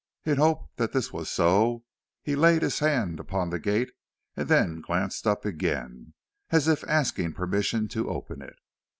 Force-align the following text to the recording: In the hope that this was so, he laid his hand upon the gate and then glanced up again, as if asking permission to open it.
In 0.25 0.37
the 0.37 0.41
hope 0.41 0.75
that 0.77 0.93
this 0.93 1.13
was 1.13 1.29
so, 1.29 1.83
he 2.23 2.35
laid 2.35 2.63
his 2.63 2.79
hand 2.79 3.19
upon 3.19 3.51
the 3.51 3.59
gate 3.59 3.91
and 4.35 4.49
then 4.49 4.81
glanced 4.81 5.27
up 5.27 5.45
again, 5.45 6.15
as 6.49 6.67
if 6.67 6.83
asking 6.85 7.33
permission 7.33 7.87
to 7.89 8.09
open 8.09 8.41
it. 8.41 8.55